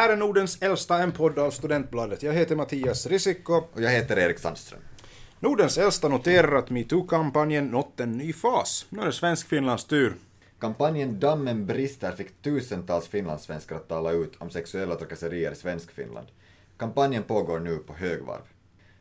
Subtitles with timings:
[0.00, 2.22] här är Nordens äldsta en podd av Studentbladet.
[2.22, 3.54] Jag heter Mattias Risikko.
[3.54, 4.80] Och jag heter Erik Sandström.
[5.40, 8.86] Nordens äldsta noterar att metoo-kampanjen nått en ny fas.
[8.88, 10.14] Nu är det Svensk-Finlands tur.
[10.60, 16.26] Kampanjen Dammen brister fick tusentals finlandssvenskar att tala ut om sexuella trakasserier i Svenskfinland.
[16.76, 18.42] Kampanjen pågår nu på högvarv.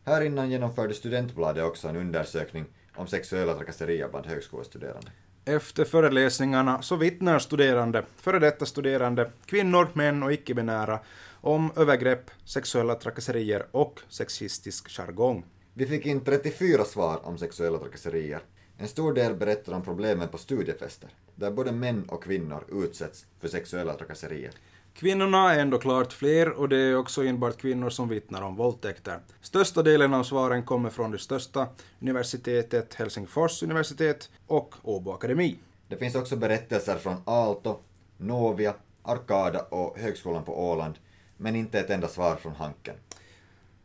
[0.05, 5.11] Här innan genomförde Studentbladet också en undersökning om sexuella trakasserier bland högskolestuderande.
[5.49, 10.99] Efter föreläsningarna så vittnar studerande, före detta studerande, kvinnor, män och icke-binära
[11.41, 15.45] om övergrepp, sexuella trakasserier och sexistisk jargong.
[15.73, 18.39] Vi fick in 34 svar om sexuella trakasserier.
[18.77, 23.47] En stor del berättar om problemen på studiefester, där både män och kvinnor utsätts för
[23.47, 24.51] sexuella trakasserier.
[24.99, 29.19] Kvinnorna är ändå klart fler och det är också enbart kvinnor som vittnar om våldtäkter.
[29.41, 31.67] Största delen av svaren kommer från det största
[31.99, 35.59] universitetet, Helsingfors universitet och Åbo Akademi.
[35.87, 37.79] Det finns också berättelser från Aalto,
[38.17, 40.93] Novia, Arkada och Högskolan på Åland,
[41.37, 42.95] men inte ett enda svar från Hanken.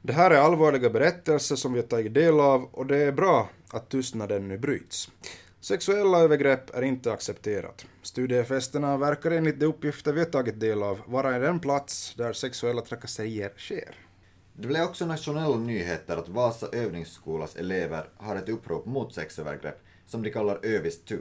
[0.03, 3.49] Det här är allvarliga berättelser som vi har tagit del av och det är bra
[3.71, 5.11] att tystnaden nu bryts.
[5.65, 7.87] Sexuella övergrepp är inte accepterat.
[8.03, 12.83] Studiefesterna verkar enligt de uppgifter vi har tagit del av vara den plats där sexuella
[12.83, 13.95] trakasserier sker.
[14.53, 20.23] Det blev också nationella nyheter att Vasa övningsskolas elever har ett upprop mot sexövergrepp som
[20.23, 21.15] de kallar Övis 2.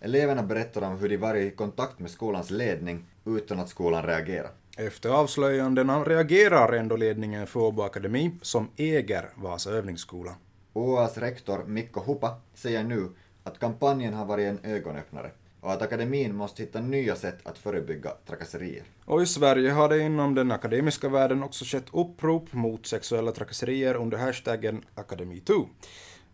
[0.00, 4.50] Eleverna berättar om hur de varit i kontakt med skolans ledning utan att skolan reagerar.
[4.76, 10.34] Efter avslöjandena reagerar ändå ledningen för Åbo Akademi, som äger Vasa övningsskola.
[10.72, 13.08] OAs rektor Mikko Hupa säger nu
[13.44, 18.10] att kampanjen har varit en ögonöppnare och att akademin måste hitta nya sätt att förebygga
[18.26, 18.82] trakasserier.
[19.04, 23.94] Och i Sverige har det inom den akademiska världen också skett upprop mot sexuella trakasserier
[23.94, 25.66] under hashtaggen Akademi2.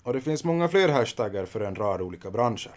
[0.03, 2.75] Och det finns många fler hashtaggar för en rad olika branscher.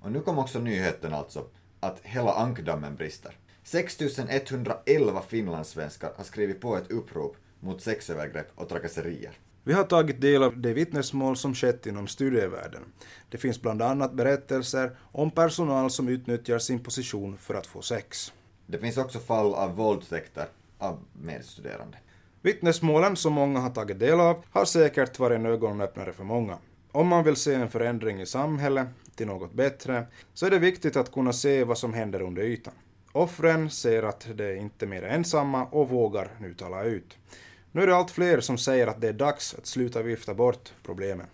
[0.00, 1.44] Och nu kom också nyheten alltså
[1.80, 3.36] att hela ankdammen brister.
[3.62, 9.38] 6111 finlandssvenskar har skrivit på ett upprop mot sexövergrepp och trakasserier.
[9.70, 12.82] Vi har tagit del av de vittnesmål som skett inom studievärlden.
[13.28, 18.32] Det finns bland annat berättelser om personal som utnyttjar sin position för att få sex.
[18.66, 20.46] Det finns också fall av våldtäkter
[20.78, 21.98] av medstuderande.
[22.42, 26.58] Vittnesmålen som många har tagit del av har säkert varit en ögonöppnare för många.
[26.92, 30.96] Om man vill se en förändring i samhället till något bättre så är det viktigt
[30.96, 32.74] att kunna se vad som händer under ytan.
[33.12, 37.16] Offren ser att de inte mer är ensamma och vågar nu tala ut.
[37.72, 40.72] Nu är det allt fler som säger att det är dags att sluta vifta bort
[40.82, 41.26] problemen.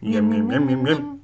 [0.00, 1.20] Mjäm, mjäm, mjäm, mjäm.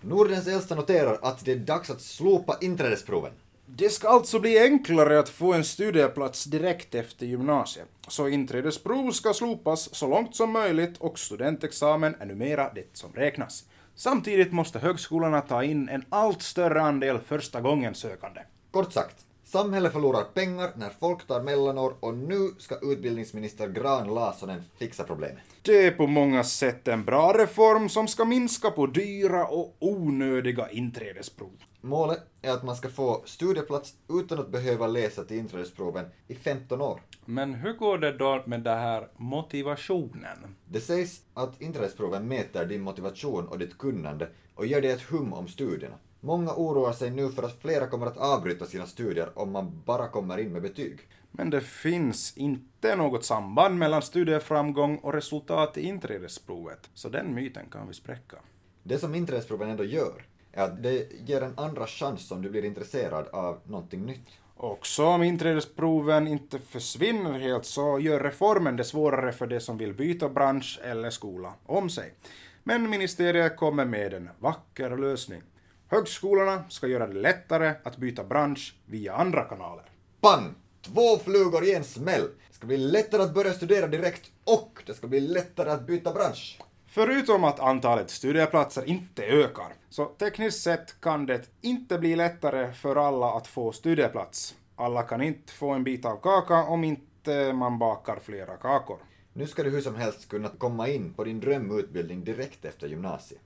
[0.00, 3.32] Nordens äldsta noterar att det är dags att slopa inträdesproven.
[3.66, 7.88] Det ska alltså bli enklare att få en studieplats direkt efter gymnasiet.
[8.08, 13.64] Så inträdesprov ska slopas så långt som möjligt och studentexamen är numera det som räknas.
[13.94, 18.40] Samtidigt måste högskolorna ta in en allt större andel första gången sökande.
[18.70, 24.62] Kort sagt, samhället förlorar pengar när folk tar mellanår och nu ska utbildningsminister Gran Laasonen
[24.78, 25.42] fixa problemet.
[25.62, 30.70] Det är på många sätt en bra reform som ska minska på dyra och onödiga
[30.70, 31.52] inträdesprov.
[31.80, 36.80] Målet är att man ska få studieplats utan att behöva läsa till inträdesproven i 15
[36.80, 37.00] år.
[37.24, 40.38] Men hur går det då med det här motivationen?
[40.68, 45.32] Det sägs att inträdesproven mäter din motivation och ditt kunnande och ger dig ett hum
[45.32, 45.96] om studierna.
[46.24, 50.08] Många oroar sig nu för att flera kommer att avbryta sina studier om man bara
[50.08, 50.98] kommer in med betyg.
[51.30, 57.66] Men det finns inte något samband mellan studieframgång och resultat i inträdesprovet, så den myten
[57.70, 58.36] kan vi spräcka.
[58.82, 62.64] Det som inträdesproven ändå gör är att det ger en andra chans om du blir
[62.64, 64.28] intresserad av någonting nytt.
[64.56, 69.94] Också om inträdesproven inte försvinner helt så gör reformen det svårare för de som vill
[69.94, 72.14] byta bransch eller skola om sig.
[72.62, 75.42] Men ministeriet kommer med en vacker lösning.
[75.88, 79.84] Högskolorna ska göra det lättare att byta bransch via andra kanaler.
[80.20, 80.54] Pang!
[80.82, 82.28] Två flugor i en smäll!
[82.48, 86.12] Det ska bli lättare att börja studera direkt och det ska bli lättare att byta
[86.12, 86.58] bransch.
[86.86, 92.96] Förutom att antalet studieplatser inte ökar, så tekniskt sett kan det inte bli lättare för
[92.96, 94.54] alla att få studieplats.
[94.76, 98.98] Alla kan inte få en bit av kaka om inte man bakar flera kakor.
[99.32, 103.40] Nu ska du hur som helst kunna komma in på din drömutbildning direkt efter gymnasiet.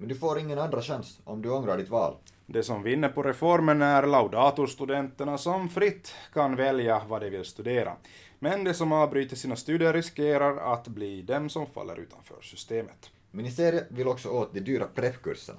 [0.00, 2.16] Men du får ingen andra chans om du ångrar ditt val.
[2.46, 7.96] Det som vinner på reformen är laudatorstudenterna som fritt kan välja vad de vill studera.
[8.38, 13.10] Men de som avbryter sina studier riskerar att bli dem som faller utanför systemet.
[13.30, 15.58] Ministeriet vill också åt de dyra preppkurserna.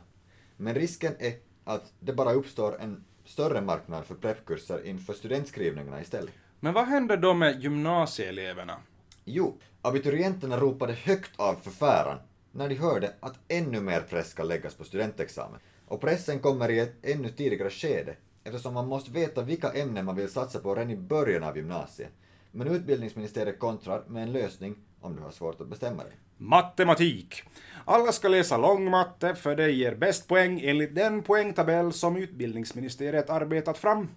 [0.58, 1.34] Men risken är
[1.64, 6.34] att det bara uppstår en större marknad för preppkurser inför studentskrivningarna istället.
[6.60, 8.78] Men vad händer då med gymnasieeleverna?
[9.26, 12.18] Jo, abiturienterna ropade högt av förfäran
[12.52, 15.60] när de hörde att ännu mer press ska läggas på studentexamen.
[15.86, 20.16] Och pressen kommer i ett ännu tidigare skede eftersom man måste veta vilka ämnen man
[20.16, 22.12] vill satsa på redan i början av gymnasiet.
[22.52, 26.14] Men utbildningsministeriet kontrar med en lösning om du har svårt att bestämma dig.
[26.38, 27.44] Matematik.
[27.86, 33.78] Alla ska läsa långmatte för det ger bäst poäng enligt den poängtabell som utbildningsministeriet arbetat
[33.78, 34.08] fram.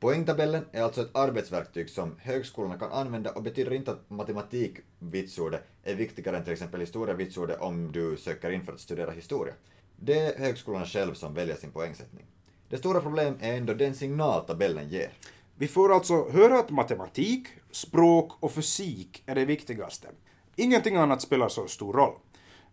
[0.00, 5.94] Poängtabellen är alltså ett arbetsverktyg som högskolorna kan använda och betyder inte att matematikvitsordet är
[5.94, 9.54] viktigare än till exempel historievitsordet om du söker in för att studera historia.
[9.96, 12.24] Det är högskolorna själv som väljer sin poängsättning.
[12.68, 15.12] Det stora problemet är ändå den signal tabellen ger.
[15.56, 20.08] Vi får alltså höra att matematik, språk och fysik är det viktigaste.
[20.56, 22.14] Ingenting annat spelar så stor roll.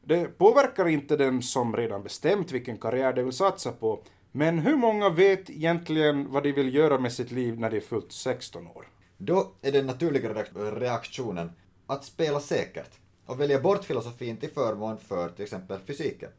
[0.03, 4.03] Det påverkar inte den som redan bestämt vilken karriär de vill satsa på,
[4.37, 7.81] men hur många vet egentligen vad de vill göra med sitt liv när de är
[7.81, 8.87] fullt 16 år?
[9.17, 11.51] Då är den naturliga reaktionen
[11.87, 12.91] att spela säkert
[13.25, 16.29] och välja bort filosofin till förmån för till exempel fysiken.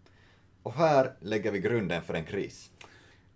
[0.62, 2.70] Och här lägger vi grunden för en kris.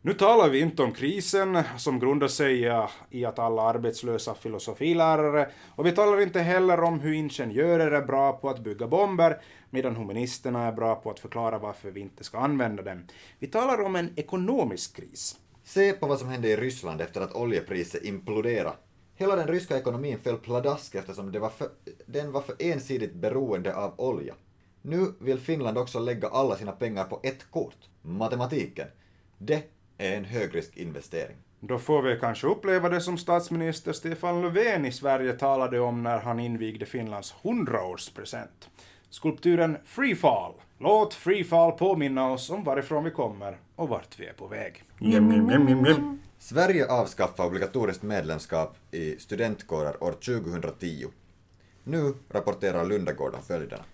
[0.04, 2.70] Nu talar vi inte om krisen som grundar sig
[3.10, 8.32] i att alla arbetslösa filosofilärare och vi talar inte heller om hur ingenjörer är bra
[8.32, 9.40] på att bygga bomber
[9.70, 13.06] medan humanisterna är bra på att förklara varför vi inte ska använda dem.
[13.38, 15.36] Vi talar om en ekonomisk kris.
[15.64, 18.76] Se på vad som hände i Ryssland efter att oljepriset imploderade.
[19.14, 21.68] Hela den ryska ekonomin föll pladask eftersom det var för,
[22.06, 24.34] den var för ensidigt beroende av olja.
[24.82, 28.88] Nu vill Finland också lägga alla sina pengar på ett kort, matematiken.
[29.38, 29.62] Det
[30.02, 31.36] är en högriskinvestering.
[31.60, 36.18] Då får vi kanske uppleva det som statsminister Stefan Löfven i Sverige talade om när
[36.18, 38.68] han invigde Finlands 100-årspresent.
[39.10, 40.52] Skulpturen Freefall.
[40.78, 44.82] Låt Freefall påminna oss om varifrån vi kommer och vart vi är på väg.
[45.00, 46.18] Yum, yum, yum.
[46.38, 51.06] Sverige avskaffade obligatoriskt medlemskap i studentkårer år 2010.
[51.84, 53.84] Nu rapporterar Lundagård om följderna.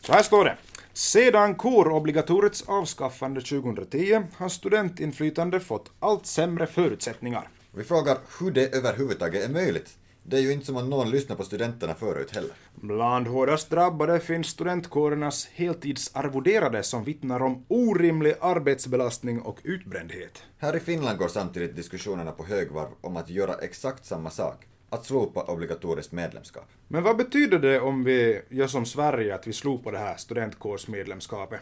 [0.00, 0.56] Så här står det.
[0.92, 7.48] Sedan kårobligatoriets avskaffande 2010 har studentinflytande fått allt sämre förutsättningar.
[7.72, 9.96] Vi frågar hur det överhuvudtaget är möjligt.
[10.22, 12.50] Det är ju inte som om någon lyssnar på studenterna förut heller.
[12.74, 20.42] Bland hårdast drabbade finns studentkårernas heltidsarvoderade som vittnar om orimlig arbetsbelastning och utbrändhet.
[20.58, 25.06] Här i Finland går samtidigt diskussionerna på högvarv om att göra exakt samma sak, att
[25.06, 26.64] slopa obligatoriskt medlemskap.
[26.88, 31.60] Men vad betyder det om vi gör som Sverige, att vi slopar det här studentkårsmedlemskapet?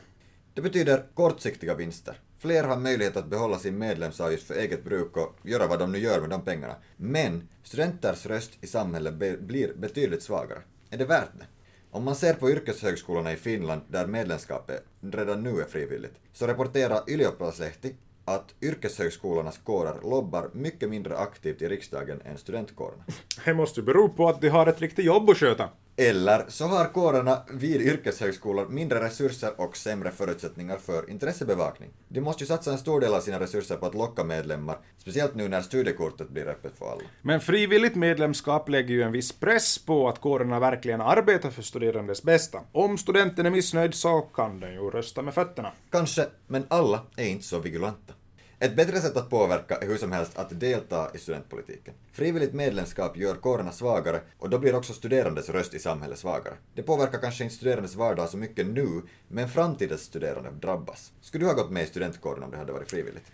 [0.54, 2.20] Det betyder kortsiktiga vinster.
[2.38, 5.98] Fler har möjlighet att behålla sin medlemsavgift för eget bruk och göra vad de nu
[5.98, 6.74] gör med de pengarna.
[6.96, 10.58] Men studenters röst i samhället be- blir betydligt svagare.
[10.90, 11.44] Är det värt det?
[11.90, 17.10] Om man ser på yrkeshögskolorna i Finland, där medlemskapet redan nu är frivilligt, så rapporterar
[17.10, 17.94] Ylioppilaslehti
[18.26, 23.04] att yrkeshögskolornas kårer lobbar mycket mindre aktivt i riksdagen än studentkårerna.
[23.44, 25.68] Det måste bero på att de har ett riktigt jobb att sköta.
[25.98, 31.90] Eller så har kårerna vid yrkeshögskolor mindre resurser och sämre förutsättningar för intressebevakning.
[32.08, 35.34] De måste ju satsa en stor del av sina resurser på att locka medlemmar, speciellt
[35.34, 37.02] nu när studiekortet blir öppet för alla.
[37.22, 42.22] Men frivilligt medlemskap lägger ju en viss press på att kårerna verkligen arbetar för studerandes
[42.22, 42.60] bästa.
[42.72, 45.72] Om studenten är missnöjd så kan den ju rösta med fötterna.
[45.90, 48.12] Kanske, men alla är inte så vigilanta.
[48.58, 51.94] Ett bättre sätt att påverka är hur som helst att delta i studentpolitiken.
[52.12, 56.54] Frivilligt medlemskap gör kårerna svagare och då blir också studerandes röst i samhället svagare.
[56.74, 61.12] Det påverkar kanske inte studerandes vardag så mycket nu, men framtidens studerande drabbas.
[61.20, 63.32] Skulle du ha gått med i studentkåren om det hade varit frivilligt?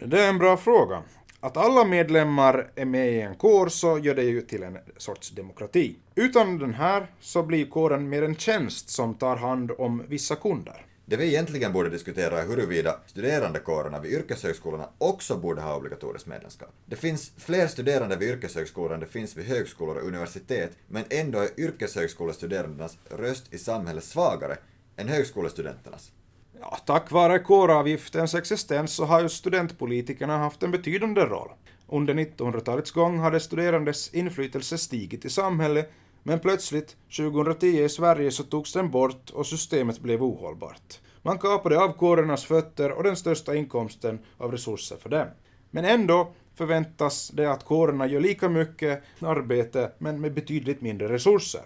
[0.00, 1.02] Det är en bra fråga.
[1.40, 5.30] Att alla medlemmar är med i en kår så gör det ju till en sorts
[5.30, 5.96] demokrati.
[6.14, 10.86] Utan den här så blir kåren mer en tjänst som tar hand om vissa kunder.
[11.06, 16.72] Det vi egentligen borde diskutera är huruvida studerandekårerna vid yrkeshögskolorna också borde ha obligatoriskt medlemskap.
[16.86, 21.38] Det finns fler studerande vid yrkeshögskolor än det finns vid högskolor och universitet, men ändå
[21.38, 24.56] är yrkeshögskolestuderandenas röst i samhället svagare
[24.96, 26.12] än högskolestudenternas.
[26.60, 31.50] Ja, tack vare kåravgiftens existens så har ju studentpolitikerna haft en betydande roll.
[31.88, 38.42] Under 1900-talets gång hade studerandes inflytelse stigit i samhället, men plötsligt, 2010 i Sverige, så
[38.42, 41.00] togs den bort och systemet blev ohållbart.
[41.22, 45.26] Man kapade av kårernas fötter och den största inkomsten av resurser för dem.
[45.70, 51.62] Men ändå förväntas det att kårerna gör lika mycket arbete, men med betydligt mindre resurser.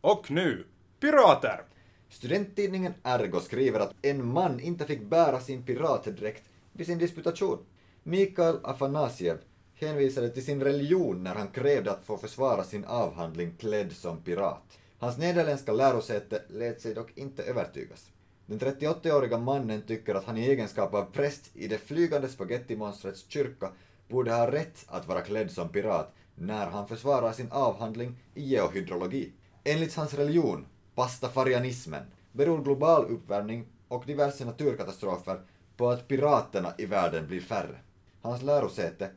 [0.00, 0.66] Och nu,
[1.00, 1.62] pirater!
[2.08, 6.42] Studenttidningen Ergo skriver att en man inte fick bära sin piratdräkt
[6.72, 7.58] vid sin disputation.
[8.02, 9.38] Mikael Afanasiev
[9.74, 14.78] hänvisade till sin religion när han krävde att få försvara sin avhandling klädd som pirat.
[14.98, 18.10] Hans nederländska lärosäte lät sig dock inte övertygas.
[18.46, 23.70] Den 38-åriga mannen tycker att han i egenskap av präst i det flygande spagettimonstrets kyrka
[24.08, 29.32] borde ha rätt att vara klädd som pirat när han försvarar sin avhandling i geohydrologi.
[29.64, 32.02] Enligt hans religion, pastafarianismen,
[32.32, 35.40] beror global uppvärmning och diverse naturkatastrofer
[35.76, 37.78] på att piraterna i världen blir färre.
[38.20, 39.10] Hans lärosäte,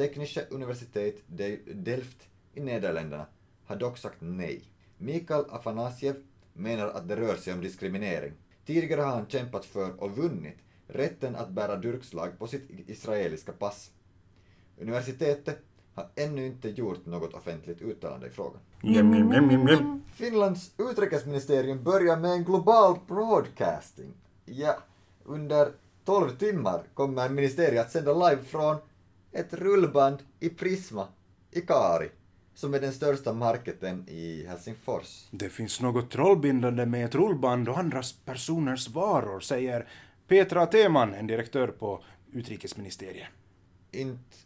[0.00, 3.26] Teknische Universitet de Delft i Nederländerna,
[3.66, 4.62] har dock sagt nej.
[4.98, 6.16] Mikael Afanasiev
[6.52, 8.32] menar att det rör sig om diskriminering.
[8.66, 13.90] Tidigare har han kämpat för och vunnit rätten att bära durkslag på sitt israeliska pass.
[14.78, 15.58] Universitetet
[15.94, 18.60] har ännu inte gjort något offentligt uttalande i frågan.
[18.82, 20.02] Mjäm, mjäm, mjäm.
[20.14, 24.14] Finlands utrikesministerium börjar med en global broadcasting.
[24.44, 24.78] Ja,
[25.24, 25.72] under
[26.04, 28.76] 12 timmar kommer ministeriet att sända live från
[29.32, 31.08] ett rullband i Prisma
[31.50, 32.10] i Kari,
[32.54, 35.28] som är den största marketen i Helsingfors.
[35.30, 39.88] Det finns något trollbindande med ett rullband och andra personers varor, säger
[40.28, 43.28] Petra Teman, en direktör på utrikesministeriet.
[43.90, 44.36] Inte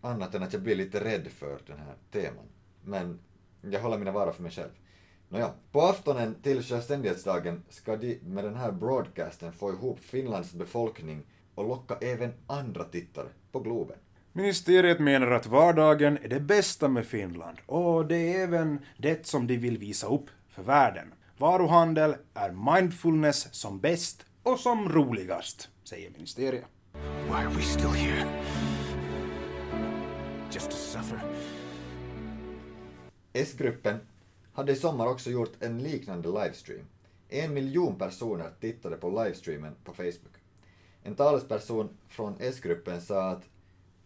[0.00, 2.44] annat än att jag blir lite rädd för den här teman.
[2.84, 3.18] Men
[3.60, 4.70] jag håller mina varor för mig själv.
[5.28, 11.22] Nåja, på aftonen till självständighetsdagen ska de med den här broadcasten få ihop Finlands befolkning
[11.60, 13.96] och locka även andra tittare på Globen.
[14.32, 19.46] Ministeriet menar att vardagen är det bästa med Finland och det är även det som
[19.46, 21.14] de vill visa upp för världen.
[21.38, 26.64] Varuhandel är mindfulness som bäst och som roligast, säger ministeriet.
[27.24, 28.42] Why are we still here?
[30.52, 31.20] Just to suffer?
[33.32, 33.96] S-gruppen
[34.52, 36.86] hade i sommar också gjort en liknande livestream.
[37.28, 40.34] En miljon personer tittade på livestreamen på Facebook.
[41.02, 43.42] En talesperson från S-gruppen sa att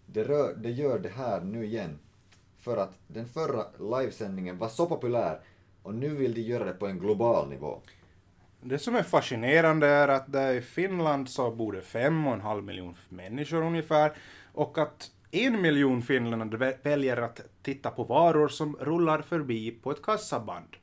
[0.06, 1.98] det, rör, det gör det här nu igen
[2.58, 3.64] för att den förra
[4.00, 5.40] livesändningen var så populär
[5.82, 7.80] och nu vill de göra det på en global nivå.
[8.60, 12.40] Det som är fascinerande är att där i Finland så bor det fem och en
[12.40, 14.12] halv miljon människor ungefär
[14.52, 20.02] och att en miljon finländare väljer att titta på varor som rullar förbi på ett
[20.02, 20.76] kassaband.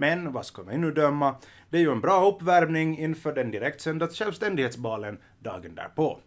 [0.00, 1.36] Men vad ska vi nu döma?
[1.70, 6.18] Det är ju en bra uppvärmning inför den direktsända självständighetsbalen dagen därpå.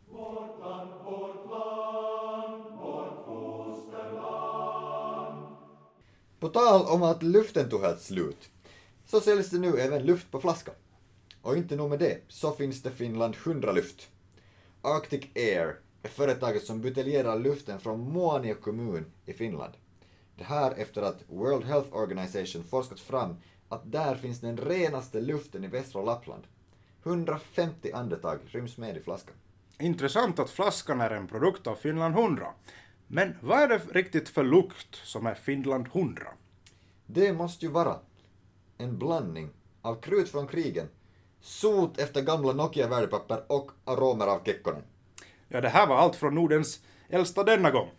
[6.39, 8.49] På tal om att luften tog helt slut,
[9.05, 10.71] så säljs det nu även luft på flaska.
[11.41, 14.09] Och inte nog med det, så finns det Finland 100 luft.
[14.81, 19.73] Arctic Air är företaget som buteljerar luften från Muonio kommun i Finland.
[20.35, 23.35] Det här efter att World Health Organization forskat fram
[23.69, 26.43] att där finns den renaste luften i västra Lappland.
[27.03, 29.35] 150 andetag ryms med i flaskan.
[29.79, 32.47] Intressant att flaskan är en produkt av Finland 100.
[33.07, 36.27] Men vad är det riktigt för lukt som är Finland 100?
[37.05, 37.95] Det måste ju vara
[38.77, 39.49] en blandning
[39.81, 40.87] av krut från krigen,
[41.41, 44.83] sot efter gamla Nokia-värdepapper och aromer av Kekkonen.
[45.47, 47.89] Ja, det här var allt från Nordens äldsta denna gång.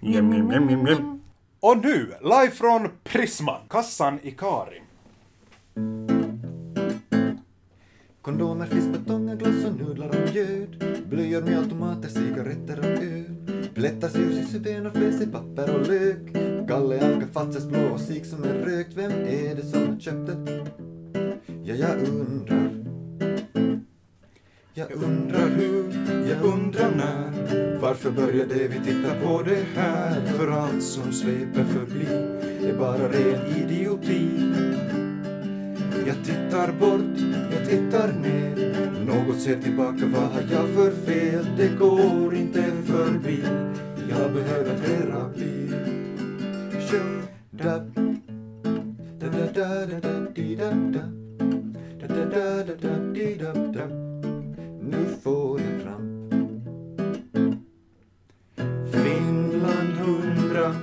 [0.00, 1.20] Mjäm, mjäm, mjäm.
[1.60, 4.82] Och nu, live från Prisma, kassan i Karin.
[8.22, 10.84] Kondomer, fisk, batonger, glass och nudlar och mjöd.
[11.10, 13.70] Blöjor, med automater, cigaretter och öl.
[13.74, 16.32] Plättar, ljus i ben och fläs i papper och lök.
[16.68, 18.94] Galle, anka, fatses, blå och sik som är rökt.
[18.94, 20.66] Vem är det som har köpt det?
[21.64, 22.75] Ja, jag undrar.
[24.78, 25.84] Jag undrar hur,
[26.30, 27.78] jag undrar när.
[27.80, 30.26] Varför började vi titta på det här?
[30.26, 32.06] För allt som sveper förbi
[32.68, 34.30] är bara ren idioti.
[36.06, 37.20] Jag tittar bort,
[37.52, 38.90] jag tittar ner.
[39.06, 41.46] Något ser tillbaka, vad har jag för fel?
[41.56, 43.44] Det går inte förbi.
[44.10, 45.70] Jag behöver terapi.
[46.90, 46.98] Tjo,
[47.50, 47.78] da,
[49.20, 51.00] da, da, da, da, da, di, da, da.
[52.00, 54.05] Da, da, da, da, da, di, da, da.
[54.90, 56.34] Nu får jag ramp.
[58.92, 60.74] Finland hundra,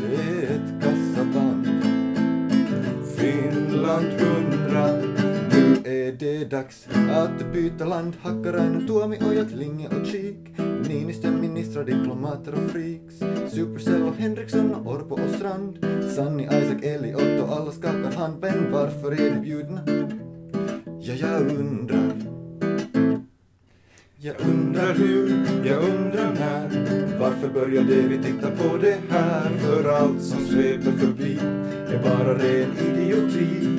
[0.00, 1.68] det är ett kassaband.
[3.16, 4.86] Finland hundra,
[5.52, 8.14] nu är det dags att byta land.
[8.22, 10.58] Hakkarainen, Tuomi, Ojat, Linge och Kik.
[10.88, 13.14] Niinistö, ministrar, diplomater och freaks.
[13.54, 15.86] Supercell och Henriksson och Orpo och Strand.
[16.16, 18.40] Sanni, Isaac, Eli, Otto, alla skakar hand.
[18.40, 19.80] Men varför är de bjudna?
[21.00, 22.17] Ja, jag undrar.
[24.20, 25.28] Jag undrar hur,
[25.64, 27.18] jag undrar när.
[27.18, 29.50] Varför började vi titta på det här?
[29.58, 31.38] För allt som sveper förbi
[31.88, 33.78] är bara ren idioti.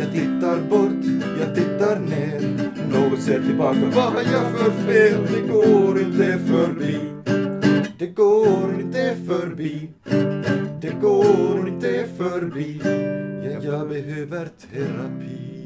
[0.00, 1.04] Jag tittar bort,
[1.40, 2.40] jag tittar ner.
[2.92, 5.26] Något ser tillbaka, vad har jag för fel?
[5.34, 6.98] Det går inte förbi.
[7.98, 9.90] Det går inte förbi.
[10.80, 12.80] Det går inte förbi.
[13.44, 15.59] Jag, jag behöver terapi.